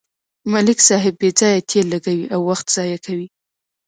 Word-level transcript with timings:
ملک 0.51 0.79
صاحب 0.87 1.13
بې 1.21 1.29
ځایه 1.39 1.61
تېل 1.69 1.85
لګوي 1.93 2.25
او 2.33 2.41
وخت 2.49 2.67
ضایع 2.75 2.97
کوي. 3.05 3.27